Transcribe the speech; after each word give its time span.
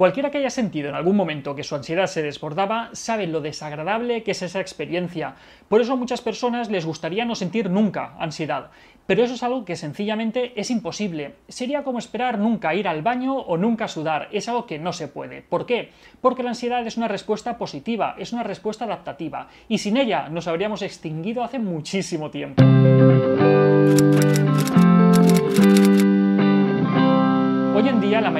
Cualquiera 0.00 0.30
que 0.30 0.38
haya 0.38 0.48
sentido 0.48 0.88
en 0.88 0.94
algún 0.94 1.14
momento 1.14 1.54
que 1.54 1.62
su 1.62 1.74
ansiedad 1.74 2.06
se 2.06 2.22
desbordaba 2.22 2.88
sabe 2.94 3.26
lo 3.26 3.42
desagradable 3.42 4.22
que 4.22 4.30
es 4.30 4.40
esa 4.40 4.58
experiencia. 4.58 5.34
Por 5.68 5.82
eso 5.82 5.92
a 5.92 5.96
muchas 5.96 6.22
personas 6.22 6.70
les 6.70 6.86
gustaría 6.86 7.26
no 7.26 7.34
sentir 7.34 7.68
nunca 7.68 8.14
ansiedad. 8.18 8.70
Pero 9.06 9.22
eso 9.22 9.34
es 9.34 9.42
algo 9.42 9.66
que 9.66 9.76
sencillamente 9.76 10.58
es 10.58 10.70
imposible. 10.70 11.34
Sería 11.48 11.84
como 11.84 11.98
esperar 11.98 12.38
nunca 12.38 12.74
ir 12.74 12.88
al 12.88 13.02
baño 13.02 13.36
o 13.36 13.58
nunca 13.58 13.88
sudar. 13.88 14.30
Es 14.32 14.48
algo 14.48 14.64
que 14.64 14.78
no 14.78 14.94
se 14.94 15.06
puede. 15.06 15.42
¿Por 15.42 15.66
qué? 15.66 15.90
Porque 16.22 16.42
la 16.42 16.48
ansiedad 16.48 16.86
es 16.86 16.96
una 16.96 17.06
respuesta 17.06 17.58
positiva, 17.58 18.14
es 18.18 18.32
una 18.32 18.42
respuesta 18.42 18.86
adaptativa. 18.86 19.48
Y 19.68 19.76
sin 19.76 19.98
ella 19.98 20.30
nos 20.30 20.48
habríamos 20.48 20.80
extinguido 20.80 21.44
hace 21.44 21.58
muchísimo 21.58 22.30
tiempo. 22.30 22.62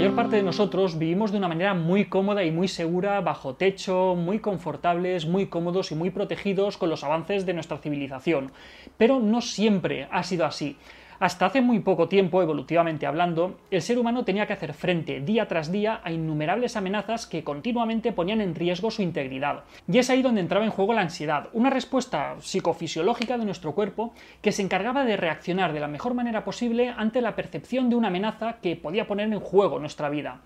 Mayor 0.00 0.16
parte 0.16 0.36
de 0.36 0.42
nosotros 0.42 0.98
vivimos 0.98 1.30
de 1.30 1.36
una 1.36 1.48
manera 1.48 1.74
muy 1.74 2.06
cómoda 2.06 2.42
y 2.42 2.50
muy 2.50 2.68
segura, 2.68 3.20
bajo 3.20 3.56
techo, 3.56 4.14
muy 4.16 4.38
confortables, 4.38 5.26
muy 5.26 5.48
cómodos 5.48 5.92
y 5.92 5.94
muy 5.94 6.08
protegidos 6.08 6.78
con 6.78 6.88
los 6.88 7.04
avances 7.04 7.44
de 7.44 7.52
nuestra 7.52 7.76
civilización. 7.76 8.50
Pero 8.96 9.20
no 9.20 9.42
siempre 9.42 10.08
ha 10.10 10.22
sido 10.22 10.46
así. 10.46 10.78
Hasta 11.20 11.44
hace 11.44 11.60
muy 11.60 11.80
poco 11.80 12.08
tiempo, 12.08 12.40
evolutivamente 12.40 13.06
hablando, 13.06 13.58
el 13.70 13.82
ser 13.82 13.98
humano 13.98 14.24
tenía 14.24 14.46
que 14.46 14.54
hacer 14.54 14.72
frente 14.72 15.20
día 15.20 15.46
tras 15.46 15.70
día 15.70 16.00
a 16.02 16.12
innumerables 16.12 16.76
amenazas 16.76 17.26
que 17.26 17.44
continuamente 17.44 18.12
ponían 18.12 18.40
en 18.40 18.54
riesgo 18.54 18.90
su 18.90 19.02
integridad. 19.02 19.64
Y 19.86 19.98
es 19.98 20.08
ahí 20.08 20.22
donde 20.22 20.40
entraba 20.40 20.64
en 20.64 20.70
juego 20.70 20.94
la 20.94 21.02
ansiedad, 21.02 21.50
una 21.52 21.68
respuesta 21.68 22.36
psicofisiológica 22.40 23.36
de 23.36 23.44
nuestro 23.44 23.74
cuerpo 23.74 24.14
que 24.40 24.50
se 24.50 24.62
encargaba 24.62 25.04
de 25.04 25.18
reaccionar 25.18 25.74
de 25.74 25.80
la 25.80 25.88
mejor 25.88 26.14
manera 26.14 26.42
posible 26.42 26.94
ante 26.96 27.20
la 27.20 27.36
percepción 27.36 27.90
de 27.90 27.96
una 27.96 28.08
amenaza 28.08 28.56
que 28.62 28.76
podía 28.76 29.06
poner 29.06 29.30
en 29.30 29.40
juego 29.40 29.78
nuestra 29.78 30.08
vida. 30.08 30.40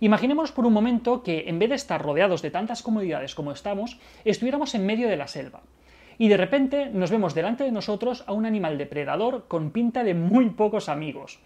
Imaginemos 0.00 0.50
por 0.50 0.66
un 0.66 0.72
momento 0.72 1.22
que 1.22 1.44
en 1.46 1.60
vez 1.60 1.68
de 1.68 1.76
estar 1.76 2.02
rodeados 2.02 2.42
de 2.42 2.50
tantas 2.50 2.82
comodidades 2.82 3.36
como 3.36 3.52
estamos, 3.52 4.00
estuviéramos 4.24 4.74
en 4.74 4.86
medio 4.86 5.08
de 5.08 5.18
la 5.18 5.28
selva 5.28 5.62
y 6.18 6.28
de 6.28 6.36
repente 6.36 6.90
nos 6.92 7.10
vemos 7.10 7.34
delante 7.34 7.64
de 7.64 7.72
nosotros 7.72 8.24
a 8.26 8.32
un 8.32 8.46
animal 8.46 8.78
depredador 8.78 9.46
con 9.48 9.70
pinta 9.70 10.04
de 10.04 10.14
muy 10.14 10.50
pocos 10.50 10.88
amigos. 10.88 11.40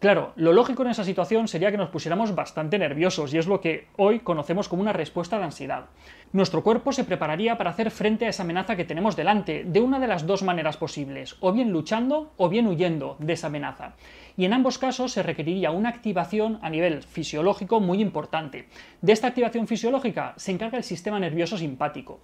Claro, 0.00 0.32
lo 0.36 0.54
lógico 0.54 0.82
en 0.82 0.88
esa 0.88 1.04
situación 1.04 1.46
sería 1.46 1.70
que 1.70 1.76
nos 1.76 1.90
pusiéramos 1.90 2.34
bastante 2.34 2.78
nerviosos 2.78 3.34
y 3.34 3.38
es 3.38 3.46
lo 3.46 3.60
que 3.60 3.86
hoy 3.98 4.20
conocemos 4.20 4.66
como 4.66 4.80
una 4.80 4.94
respuesta 4.94 5.36
de 5.36 5.44
ansiedad. 5.44 5.90
Nuestro 6.32 6.62
cuerpo 6.62 6.90
se 6.92 7.04
prepararía 7.04 7.58
para 7.58 7.68
hacer 7.68 7.90
frente 7.90 8.24
a 8.24 8.30
esa 8.30 8.44
amenaza 8.44 8.76
que 8.76 8.86
tenemos 8.86 9.14
delante, 9.14 9.62
de 9.62 9.80
una 9.80 10.00
de 10.00 10.06
las 10.06 10.26
dos 10.26 10.42
maneras 10.42 10.78
posibles, 10.78 11.36
o 11.40 11.52
bien 11.52 11.70
luchando 11.70 12.32
o 12.38 12.48
bien 12.48 12.66
huyendo 12.66 13.16
de 13.18 13.34
esa 13.34 13.48
amenaza. 13.48 13.92
Y 14.40 14.46
en 14.46 14.54
ambos 14.54 14.78
casos 14.78 15.12
se 15.12 15.22
requeriría 15.22 15.70
una 15.70 15.90
activación 15.90 16.60
a 16.62 16.70
nivel 16.70 17.02
fisiológico 17.02 17.78
muy 17.78 18.00
importante. 18.00 18.68
De 19.02 19.12
esta 19.12 19.26
activación 19.26 19.66
fisiológica 19.66 20.32
se 20.38 20.50
encarga 20.50 20.78
el 20.78 20.82
sistema 20.82 21.20
nervioso 21.20 21.58
simpático. 21.58 22.20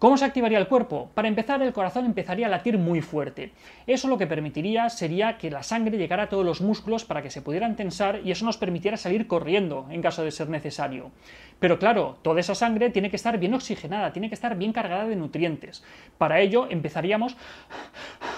¿Cómo 0.00 0.16
se 0.16 0.24
activaría 0.24 0.58
el 0.58 0.66
cuerpo? 0.66 1.10
Para 1.12 1.28
empezar, 1.28 1.60
el 1.60 1.74
corazón 1.74 2.06
empezaría 2.06 2.46
a 2.46 2.48
latir 2.48 2.78
muy 2.78 3.02
fuerte. 3.02 3.52
Eso 3.86 4.08
lo 4.08 4.16
que 4.16 4.26
permitiría 4.26 4.88
sería 4.88 5.36
que 5.36 5.50
la 5.50 5.62
sangre 5.62 5.98
llegara 5.98 6.22
a 6.22 6.28
todos 6.30 6.42
los 6.42 6.62
músculos 6.62 7.04
para 7.04 7.20
que 7.20 7.28
se 7.28 7.42
pudieran 7.42 7.76
tensar 7.76 8.22
y 8.24 8.30
eso 8.30 8.46
nos 8.46 8.56
permitiera 8.56 8.96
salir 8.96 9.26
corriendo 9.26 9.86
en 9.90 10.00
caso 10.00 10.24
de 10.24 10.30
ser 10.30 10.48
necesario. 10.48 11.10
Pero 11.58 11.78
claro, 11.78 12.16
toda 12.22 12.40
esa 12.40 12.54
sangre 12.54 12.88
tiene 12.88 13.10
que 13.10 13.16
estar 13.16 13.38
bien 13.38 13.52
oxigenada, 13.52 14.10
tiene 14.10 14.30
que 14.30 14.34
estar 14.34 14.56
bien 14.56 14.72
cargada 14.72 15.06
de 15.06 15.16
nutrientes. 15.16 15.84
Para 16.16 16.40
ello 16.40 16.66
empezaríamos 16.70 17.36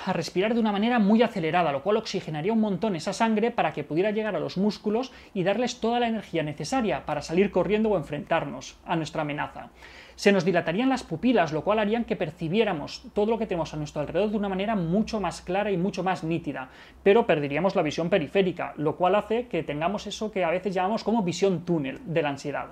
a 0.05 0.13
respirar 0.13 0.55
de 0.55 0.61
una 0.61 0.73
manera 0.73 0.99
muy 0.99 1.23
acelerada, 1.23 1.73
lo 1.73 1.83
cual 1.83 1.97
oxigenaría 1.97 2.53
un 2.53 2.61
montón 2.61 2.97
esa 2.97 3.13
sangre 3.13 3.51
para 3.51 3.73
que 3.73 3.85
pudiera 3.85 4.11
llegar 4.11 4.37
a 4.37 4.41
los 4.41 4.57
músculos 4.57 5.13
y 5.35 5.45
darles 5.45 5.81
toda 5.81 6.01
la 6.01 6.09
energía 6.09 6.43
necesaria 6.43 7.05
para 7.07 7.23
salir 7.23 7.51
corriendo 7.51 7.91
o 7.91 7.97
enfrentarnos 7.97 8.77
a 8.85 8.97
nuestra 8.97 9.23
amenaza 9.23 9.71
se 10.17 10.33
nos 10.33 10.45
dilatarían 10.45 10.89
las 10.89 11.03
pupilas, 11.03 11.53
lo 11.53 11.65
cual 11.65 11.79
harían 11.79 12.05
que 12.05 12.17
percibiéramos 12.17 13.03
todo 13.15 13.27
lo 13.27 13.39
que 13.39 13.47
tenemos 13.47 13.73
a 13.75 13.77
nuestro 13.77 14.03
alrededor 14.03 14.31
de 14.31 14.37
una 14.37 14.49
manera 14.49 14.77
mucho 14.77 15.21
más 15.21 15.41
clara 15.41 15.71
y 15.71 15.77
mucho 15.77 16.03
más 16.03 16.25
nítida, 16.25 16.69
pero 17.03 17.27
perderíamos 17.27 17.75
la 17.75 17.83
visión 17.83 18.11
periférica, 18.11 18.75
lo 18.77 18.97
cual 18.97 19.15
hace 19.15 19.47
que 19.49 19.63
tengamos 19.63 20.07
eso 20.07 20.31
que 20.31 20.45
a 20.45 20.51
veces 20.51 20.75
llamamos 20.75 21.05
como 21.05 21.23
visión 21.23 21.65
túnel 21.65 22.01
de 22.05 22.23
la 22.23 22.31
ansiedad. 22.31 22.69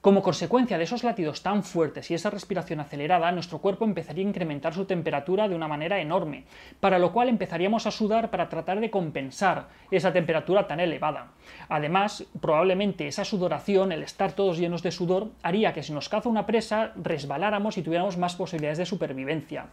Como 0.00 0.22
consecuencia 0.22 0.78
de 0.78 0.84
esos 0.84 1.04
latidos 1.04 1.42
tan 1.42 1.62
fuertes 1.62 2.10
y 2.10 2.14
esa 2.14 2.30
respiración 2.30 2.80
acelerada, 2.80 3.30
nuestro 3.32 3.58
cuerpo 3.58 3.84
empezaría 3.84 4.24
a 4.24 4.28
incrementar 4.28 4.72
su 4.72 4.86
temperatura 4.86 5.46
de 5.46 5.54
una 5.54 5.68
manera 5.68 6.00
enorme, 6.00 6.44
para 6.80 6.98
lo 6.98 7.12
cual 7.12 7.28
empezaríamos 7.28 7.86
a 7.86 7.90
sudar 7.90 8.30
para 8.30 8.48
tratar 8.48 8.80
de 8.80 8.90
compensar 8.90 9.68
esa 9.90 10.10
temperatura 10.10 10.66
tan 10.66 10.80
elevada. 10.80 11.32
Además, 11.68 12.24
probablemente 12.40 13.08
esa 13.08 13.26
sudoración, 13.26 13.92
el 13.92 14.02
estar 14.02 14.32
todos 14.32 14.56
llenos 14.56 14.82
de 14.82 14.90
sudor, 14.90 15.32
haría 15.42 15.74
que 15.74 15.82
si 15.82 15.92
nos 15.92 16.08
caza 16.08 16.30
una 16.30 16.46
presa 16.46 16.92
resbaláramos 16.96 17.76
y 17.76 17.82
tuviéramos 17.82 18.16
más 18.16 18.36
posibilidades 18.36 18.78
de 18.78 18.86
supervivencia. 18.86 19.66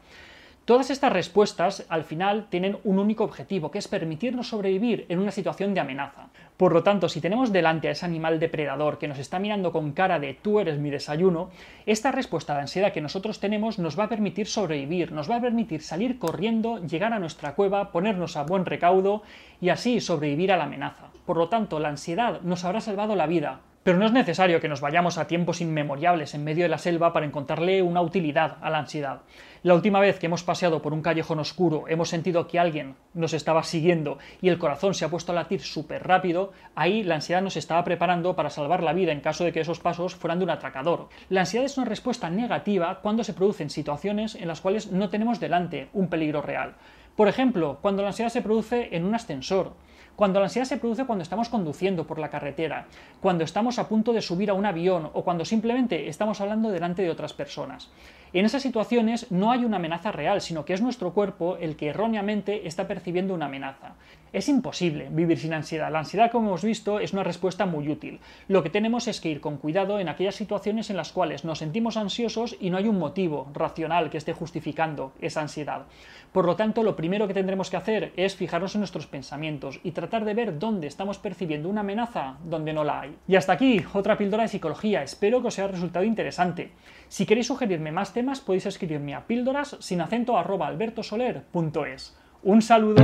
Todas 0.68 0.90
estas 0.90 1.14
respuestas 1.14 1.86
al 1.88 2.04
final 2.04 2.48
tienen 2.50 2.78
un 2.84 3.00
único 3.00 3.24
objetivo, 3.24 3.72
que 3.72 3.78
es 3.78 3.88
permitirnos 3.88 4.50
sobrevivir 4.50 5.06
en 5.08 5.20
una 5.20 5.32
situación 5.32 5.74
de 5.74 5.80
amenaza. 5.80 6.28
Por 6.58 6.74
lo 6.74 6.84
tanto, 6.84 7.08
si 7.08 7.22
tenemos 7.22 7.54
delante 7.54 7.88
a 7.88 7.92
ese 7.92 8.06
animal 8.06 8.38
depredador 8.38 8.98
que 8.98 9.08
nos 9.08 9.18
está 9.18 9.40
mirando 9.40 9.72
con 9.72 9.94
cara 9.94 10.20
de 10.20 10.34
tú 10.34 10.60
eres 10.60 10.78
mi 10.78 10.90
desayuno, 10.90 11.52
esta 11.86 12.12
respuesta 12.12 12.54
de 12.54 12.60
ansiedad 12.60 12.92
que 12.92 13.00
nosotros 13.00 13.40
tenemos 13.40 13.80
nos 13.80 13.98
va 13.98 14.04
a 14.04 14.10
permitir 14.10 14.48
sobrevivir, 14.48 15.14
nos 15.14 15.32
va 15.32 15.38
a 15.38 15.42
permitir 15.42 15.82
salir 15.82 16.20
corriendo, 16.20 16.86
llegar 16.86 17.14
a 17.14 17.20
nuestra 17.20 17.56
cueva, 17.56 17.94
ponernos 17.94 18.36
a 18.36 18.44
buen 18.44 18.66
recaudo 18.66 19.24
y 19.62 19.70
así 19.70 20.02
sobrevivir 20.02 20.52
a 20.52 20.58
la 20.58 20.66
amenaza. 20.66 21.12
Por 21.26 21.38
lo 21.38 21.48
tanto, 21.48 21.80
la 21.80 21.88
ansiedad 21.88 22.42
nos 22.42 22.66
habrá 22.66 22.82
salvado 22.82 23.16
la 23.16 23.26
vida, 23.28 23.62
pero 23.88 24.00
no 24.00 24.06
es 24.06 24.12
necesario 24.12 24.60
que 24.60 24.68
nos 24.68 24.82
vayamos 24.82 25.18
a 25.18 25.28
tiempos 25.28 25.62
inmemoriales 25.62 26.34
en 26.34 26.44
medio 26.44 26.66
de 26.66 26.70
la 26.70 26.78
selva 26.78 27.14
para 27.14 27.26
encontrarle 27.26 27.82
una 27.82 28.02
utilidad 28.02 28.58
a 28.60 28.70
la 28.70 28.80
ansiedad. 28.80 29.22
La 29.64 29.76
última 29.76 30.02
vez 30.02 30.20
que 30.20 30.26
hemos 30.26 30.44
paseado 30.44 30.82
por 30.82 30.92
un 30.92 31.02
callejón 31.02 31.40
oscuro, 31.40 31.86
hemos 31.88 32.10
sentido 32.10 32.48
que 32.48 32.60
alguien 32.60 32.96
nos 33.14 33.32
estaba 33.32 33.64
siguiendo 33.64 34.18
y 34.42 34.50
el 34.50 34.58
corazón 34.58 34.94
se 34.94 35.06
ha 35.06 35.10
puesto 35.10 35.32
a 35.32 35.36
latir 35.36 35.62
súper 35.62 36.06
rápido, 36.06 36.52
ahí 36.76 37.02
la 37.02 37.16
ansiedad 37.16 37.42
nos 37.42 37.56
estaba 37.56 37.86
preparando 37.86 38.36
para 38.36 38.50
salvar 38.50 38.84
la 38.84 38.92
vida 38.92 39.14
en 39.14 39.22
caso 39.22 39.46
de 39.46 39.54
que 39.54 39.62
esos 39.62 39.80
pasos 39.80 40.16
fueran 40.16 40.40
de 40.40 40.44
un 40.44 40.52
atracador. 40.52 41.08
La 41.30 41.40
ansiedad 41.40 41.66
es 41.66 41.78
una 41.78 41.88
respuesta 41.88 42.30
negativa 42.30 43.00
cuando 43.02 43.24
se 43.24 43.34
producen 43.34 43.70
situaciones 43.70 44.36
en 44.36 44.50
las 44.50 44.60
cuales 44.60 44.92
no 44.92 45.08
tenemos 45.10 45.40
delante 45.40 45.88
un 45.94 46.10
peligro 46.10 46.42
real. 46.42 46.76
Por 47.18 47.28
ejemplo, 47.28 47.80
cuando 47.82 48.04
la 48.04 48.10
ansiedad 48.10 48.30
se 48.30 48.44
produce 48.44 48.96
en 48.96 49.04
un 49.04 49.16
ascensor, 49.16 49.74
cuando 50.16 50.40
la 50.40 50.46
ansiedad 50.46 50.68
se 50.68 50.78
produce 50.78 51.06
cuando 51.06 51.24
estamos 51.24 51.50
conduciendo 51.50 52.06
por 52.06 52.20
la 52.20 52.30
carretera, 52.30 52.86
cuando 53.22 53.44
estamos 53.44 53.80
a 53.80 53.90
punto 53.90 54.14
de 54.14 54.22
subir 54.22 54.52
a 54.52 54.54
un 54.54 54.68
avión 54.68 55.10
o 55.14 55.24
cuando 55.24 55.44
simplemente 55.44 56.10
estamos 56.10 56.42
hablando 56.42 56.70
delante 56.70 57.02
de 57.02 57.10
otras 57.10 57.34
personas. 57.34 57.90
En 58.38 58.46
esas 58.46 58.62
situaciones 58.62 59.32
no 59.32 59.50
hay 59.50 59.66
una 59.66 59.78
amenaza 59.78 60.12
real, 60.12 60.42
sino 60.42 60.64
que 60.64 60.74
es 60.74 60.80
nuestro 60.80 61.12
cuerpo 61.12 61.58
el 61.60 61.76
que 61.76 61.88
erróneamente 61.88 62.68
está 62.68 62.88
percibiendo 62.88 63.34
una 63.34 63.48
amenaza. 63.48 63.96
Es 64.32 64.48
imposible 64.48 65.08
vivir 65.10 65.40
sin 65.40 65.54
ansiedad. 65.54 65.92
La 65.92 65.98
ansiedad, 65.98 66.30
como 66.30 66.50
hemos 66.50 66.64
visto, 66.64 67.00
es 67.00 67.14
una 67.14 67.24
respuesta 67.24 67.66
muy 67.66 67.90
útil. 67.90 68.20
Lo 68.48 68.62
que 68.62 68.70
tenemos 68.70 69.08
es 69.08 69.22
que 69.22 69.30
ir 69.30 69.42
con 69.42 69.58
cuidado 69.58 70.00
en 70.00 70.08
aquellas 70.08 70.36
situaciones 70.36 70.92
en 70.92 70.98
las 70.98 71.12
cuales 71.12 71.46
nos 71.46 71.58
sentimos 71.58 71.98
ansiosos 71.98 72.56
y 72.60 72.70
no 72.70 72.78
hay 72.78 72.88
un 72.88 73.00
motivo 73.00 73.50
racional 73.56 74.12
que 74.12 74.20
esté 74.20 74.34
justificando 74.34 75.14
esa 75.20 75.42
ansiedad. 75.42 75.88
Por 76.32 76.46
lo 76.46 76.56
tanto, 76.56 76.84
lo 76.84 76.96
primero 76.96 77.28
que 77.28 77.34
tendremos 77.34 77.72
que 77.72 77.78
hacer 77.78 78.12
es 78.18 78.36
fijarnos 78.36 78.76
en 78.76 78.82
nuestros 78.82 79.08
pensamientos 79.08 79.80
y 79.84 79.92
tratar 79.92 80.26
de 80.26 80.36
ver 80.36 80.60
dónde 80.60 80.86
estamos 80.86 81.18
percibiendo 81.18 81.70
una 81.70 81.82
amenaza 81.82 82.38
donde 82.44 82.74
no 82.74 82.84
la 82.84 83.00
hay. 83.00 83.16
Y 83.28 83.38
hasta 83.38 83.54
aquí, 83.54 83.84
otra 83.94 84.18
píldora 84.18 84.44
de 84.44 84.50
psicología. 84.50 85.02
Espero 85.02 85.42
que 85.42 85.48
os 85.48 85.58
haya 85.58 85.70
resultado 85.70 86.06
interesante. 86.06 86.74
Si 87.08 87.26
queréis 87.26 87.48
sugerirme 87.48 87.94
más 87.94 88.12
podéis 88.42 88.66
escribirme 88.66 89.16
a 89.16 89.26
píldoras 89.26 89.78
sin 89.80 90.02
acento 90.02 90.38
arroba 90.38 90.68
albertosoler.es. 90.68 92.18
Un 92.44 92.62
saludo. 92.62 93.02